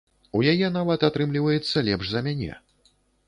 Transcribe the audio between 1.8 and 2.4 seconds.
лепш за